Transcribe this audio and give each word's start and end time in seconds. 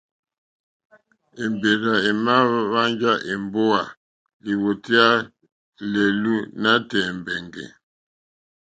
Èmbèrzà 1.43 1.95
èmà 2.09 2.35
hwánjá 2.71 3.13
èmbówà 3.33 3.81
lìwòtéyá 4.45 5.07
lɛ̀ɛ̀lú 5.91 6.33
nǎtɛ̀ɛ̀ 6.61 7.09
mbɛ̀ngɛ̀. 7.19 7.69